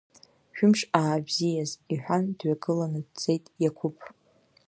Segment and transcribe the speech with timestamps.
[0.55, 3.97] Шәымш аабзиаз,— иҳәан, дҩагыланы дцеит Иақәыԥ.